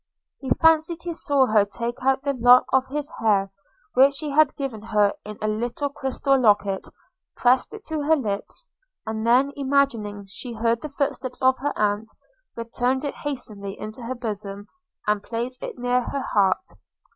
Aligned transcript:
He 0.39 0.49
fancied 0.59 1.03
he 1.03 1.13
saw 1.13 1.45
her 1.45 1.63
take 1.63 2.01
out 2.03 2.23
the 2.23 2.33
lock 2.33 2.65
of 2.73 2.87
his 2.87 3.07
hair 3.19 3.51
which 3.93 4.17
he 4.17 4.31
had 4.31 4.55
given 4.55 4.81
her 4.81 5.13
in 5.23 5.37
a 5.43 5.47
little 5.47 5.89
crystal 5.91 6.39
locket, 6.39 6.87
press 7.37 7.71
it 7.71 7.85
to 7.85 8.01
her 8.01 8.15
lips, 8.15 8.67
and 9.05 9.27
then, 9.27 9.51
imagining 9.55 10.25
she 10.25 10.53
heard 10.53 10.81
the 10.81 10.89
footsteps 10.89 11.39
of 11.43 11.59
her 11.59 11.77
aunt, 11.77 12.07
return 12.55 13.05
it 13.05 13.13
hastily 13.13 13.79
into 13.79 14.01
her 14.01 14.15
bosom, 14.15 14.65
and 15.05 15.21
place 15.21 15.59
it 15.61 15.77
near 15.77 16.01
her 16.01 16.23
heart. 16.33 16.65